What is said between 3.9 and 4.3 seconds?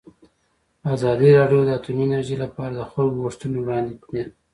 کړي.